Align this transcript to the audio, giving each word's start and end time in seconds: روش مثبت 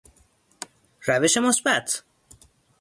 روش 1.07 1.37
مثبت 1.37 2.03